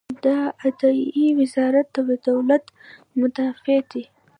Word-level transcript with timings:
د 0.23 0.25
عدلیې 0.61 1.27
وزارت 1.39 1.87
د 2.07 2.09
دولت 2.27 2.65
مدافع 3.19 3.79
دی 3.91 4.03